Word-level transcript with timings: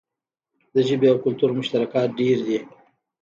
د 0.73 0.75
ژبې 0.87 1.07
او 1.11 1.17
کلتور 1.25 1.49
مشترکات 1.59 2.09
ډیر 2.19 2.37
دي. 2.47 2.59